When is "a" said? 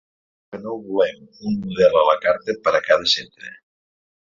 2.01-2.07, 2.79-2.83